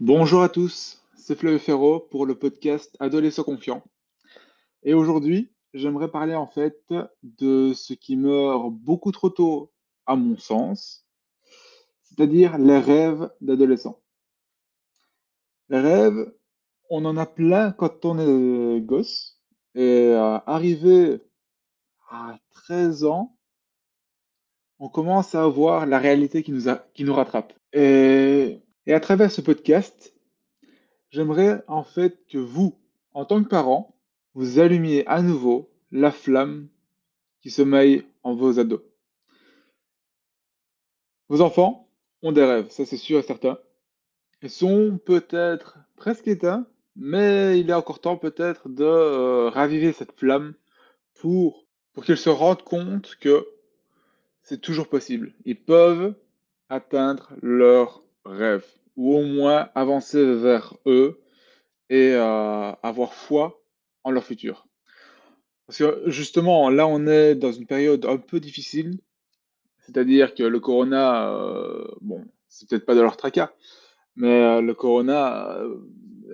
[0.00, 3.82] Bonjour à tous, c'est Flavio Ferro pour le podcast Adolescent confiant.
[4.82, 6.78] Et aujourd'hui, j'aimerais parler en fait
[7.22, 9.72] de ce qui meurt beaucoup trop tôt
[10.04, 11.06] à mon sens,
[12.02, 13.98] c'est-à-dire les rêves d'adolescents.
[15.70, 16.30] Les rêves,
[16.90, 19.40] on en a plein quand on est gosse
[19.74, 21.22] et euh, arrivé
[22.10, 23.38] à 13 ans,
[24.78, 27.54] on commence à voir la réalité qui nous, rattrape.
[28.86, 30.14] Et à travers ce podcast,
[31.10, 32.78] j'aimerais en fait que vous,
[33.12, 33.96] en tant que parents,
[34.34, 36.68] vous allumiez à nouveau la flamme
[37.40, 38.82] qui sommeille en vos ados.
[41.28, 41.88] Vos enfants
[42.22, 43.58] ont des rêves, ça c'est sûr et certain.
[44.42, 50.12] Ils sont peut-être presque éteints, mais il est encore temps peut-être de euh, raviver cette
[50.12, 50.54] flamme
[51.14, 53.46] pour, pour qu'ils se rendent compte que
[54.42, 55.34] c'est toujours possible.
[55.44, 56.14] Ils peuvent
[56.68, 58.66] atteindre leurs rêves,
[58.96, 61.20] ou au moins avancer vers eux
[61.88, 63.62] et euh, avoir foi
[64.04, 64.66] en leur futur.
[65.66, 68.98] Parce que justement, là, on est dans une période un peu difficile,
[69.80, 73.52] c'est-à-dire que le corona, euh, bon, c'est peut-être pas de leur tracas,
[74.14, 75.58] mais euh, le corona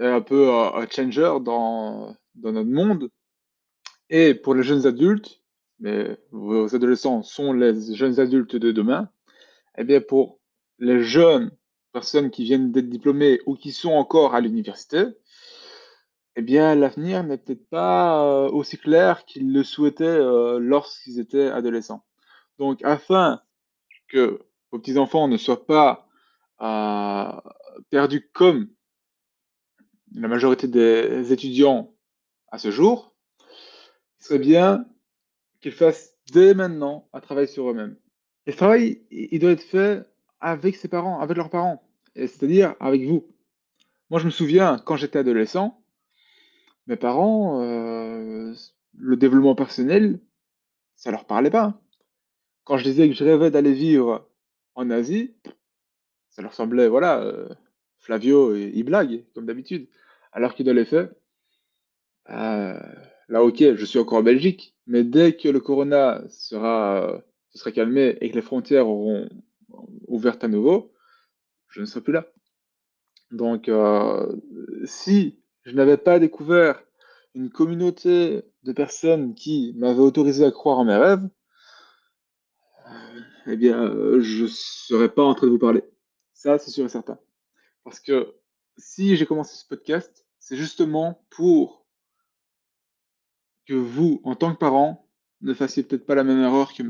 [0.00, 3.10] est un peu un changer dans, notre monde.
[4.10, 5.40] Et pour les jeunes adultes,
[5.80, 9.08] mais vos adolescents sont les jeunes adultes de demain,
[9.78, 10.38] eh bien pour
[10.78, 11.50] les jeunes
[11.92, 15.04] personnes qui viennent d'être diplômées ou qui sont encore à l'université,
[16.36, 21.48] eh bien l'avenir n'est peut-être pas euh, aussi clair qu'ils le souhaitaient euh, lorsqu'ils étaient
[21.48, 22.04] adolescents.
[22.58, 23.42] Donc afin
[24.08, 26.08] que vos petits-enfants ne soient pas
[26.62, 27.32] euh,
[27.90, 28.68] perdus comme
[30.14, 31.94] la majorité des étudiants
[32.50, 33.14] à ce jour,
[34.20, 34.86] il serait bien
[35.60, 37.96] qu'ils fassent dès maintenant un travail sur eux-mêmes.
[38.46, 40.04] Et ce travail, il doit être fait
[40.42, 41.82] avec ses parents, avec leurs parents,
[42.14, 43.26] c'est-à-dire avec vous.
[44.10, 45.82] Moi, je me souviens, quand j'étais adolescent,
[46.86, 48.52] mes parents, euh,
[48.98, 50.20] le développement personnel,
[50.96, 51.80] ça leur parlait pas.
[52.64, 54.28] Quand je disais que je rêvais d'aller vivre
[54.74, 55.34] en Asie,
[56.28, 57.48] ça leur semblait, voilà, euh,
[57.98, 59.88] Flavio, il blague, comme d'habitude.
[60.32, 61.16] Alors que dans les faits,
[62.30, 62.80] euh,
[63.28, 68.18] là, ok, je suis encore en Belgique, mais dès que le corona se sera calmé
[68.20, 69.28] et que les frontières auront
[70.12, 70.92] ouvert à nouveau,
[71.68, 72.26] je ne serai plus là.
[73.30, 74.36] Donc, euh,
[74.84, 76.82] si je n'avais pas découvert
[77.34, 81.28] une communauté de personnes qui m'avaient autorisé à croire en mes rêves,
[83.46, 85.82] eh bien, euh, je ne serais pas en train de vous parler.
[86.34, 87.18] Ça, c'est sûr et certain.
[87.84, 88.34] Parce que
[88.76, 91.86] si j'ai commencé ce podcast, c'est justement pour
[93.66, 95.08] que vous, en tant que parents,
[95.40, 96.82] ne fassiez peut-être pas la même erreur que,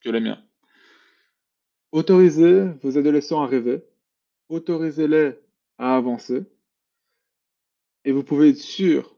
[0.00, 0.42] que la mienne.
[1.94, 3.80] Autorisez vos adolescents à rêver,
[4.48, 5.34] autorisez-les
[5.78, 6.42] à avancer,
[8.04, 9.14] et vous pouvez être sûr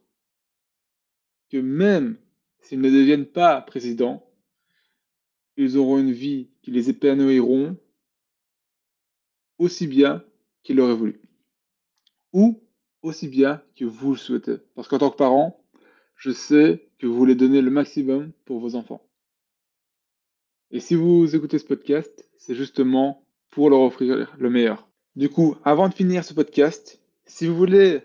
[1.49, 2.19] que même
[2.61, 4.29] s'ils ne deviennent pas présidents,
[5.57, 7.79] ils auront une vie qui les épanouiront
[9.57, 10.23] aussi bien
[10.63, 11.23] qu'ils l'auraient voulu.
[12.35, 12.61] Ou
[13.01, 14.59] aussi bien que vous le souhaitez.
[14.75, 15.65] Parce qu'en tant que parent,
[16.15, 19.06] je sais que vous voulez donner le maximum pour vos enfants.
[20.73, 24.89] Et si vous écoutez ce podcast, c'est justement pour leur offrir le meilleur.
[25.15, 28.03] Du coup, avant de finir ce podcast, si vous voulez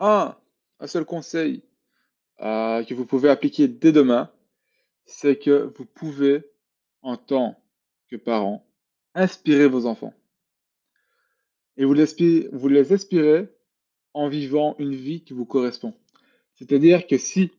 [0.00, 0.36] un,
[0.84, 1.62] seul conseil
[2.40, 4.32] euh, que vous pouvez appliquer dès demain,
[5.04, 6.42] c'est que vous pouvez,
[7.02, 7.62] en tant
[8.10, 8.66] que parent,
[9.14, 10.14] inspirer vos enfants.
[11.76, 13.48] Et vous les, inspirez
[14.12, 15.94] en vivant une vie qui vous correspond.
[16.56, 17.52] C'est-à-dire que si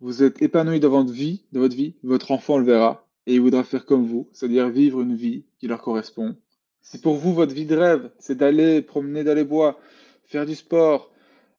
[0.00, 3.84] vous êtes épanoui dans dans votre vie, votre enfant le verra et il voudra faire
[3.84, 6.34] comme vous, c'est-à-dire vivre une vie qui leur correspond.
[6.80, 9.78] Si pour vous, votre vie de rêve, c'est d'aller promener dans les bois,
[10.24, 11.12] faire du sport,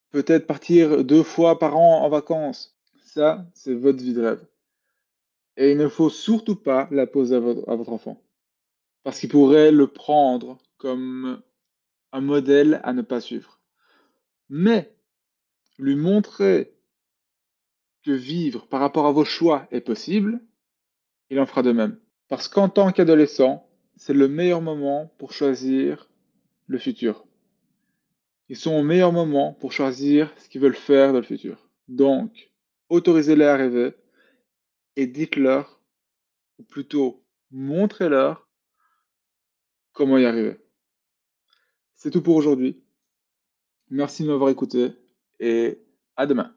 [0.10, 2.76] peut-être partir deux fois par an en vacances,
[3.06, 4.48] ça, c'est votre vie de rêve.
[5.58, 8.20] Et il ne faut surtout pas la poser à votre enfant.
[9.04, 11.40] Parce qu'il pourrait le prendre comme
[12.12, 13.60] un modèle à ne pas suivre.
[14.50, 14.92] Mais
[15.78, 16.74] lui montrer
[18.04, 20.42] que vivre par rapport à vos choix est possible,
[21.30, 22.00] il en fera de même.
[22.28, 26.10] Parce qu'en tant qu'adolescent, c'est le meilleur moment pour choisir
[26.68, 27.26] le futur.
[28.48, 31.70] Ils sont au meilleur moment pour choisir ce qu'ils veulent faire dans le futur.
[31.88, 32.52] Donc,
[32.90, 33.94] autorisez-les à rêver
[34.96, 35.82] et dites-leur,
[36.58, 38.48] ou plutôt montrez-leur
[39.94, 40.58] comment y arriver.
[41.96, 42.82] C'est tout pour aujourd'hui.
[43.90, 44.94] Merci de m'avoir écouté
[45.40, 45.82] et
[46.16, 46.56] à demain.